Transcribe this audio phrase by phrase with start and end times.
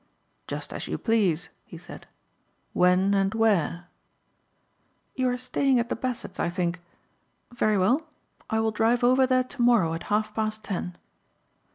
[0.47, 2.07] "Just as you please," he said.
[2.73, 3.85] "When and where?"
[5.13, 6.81] "You are staying at the Bassetts I think.
[7.53, 8.07] Very well
[8.49, 10.97] I will drive over there tomorrow at half past ten."